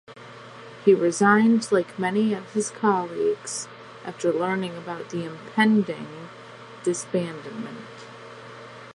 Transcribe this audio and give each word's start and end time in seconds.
He 0.83 0.95
resigned 0.95 1.71
like 1.71 1.99
many 1.99 2.33
of 2.33 2.53
his 2.53 2.71
colleagues 2.71 3.67
after 4.03 4.33
learning 4.33 4.75
about 4.75 5.11
the 5.11 5.23
impending 5.25 6.27
disbandment. 6.83 7.85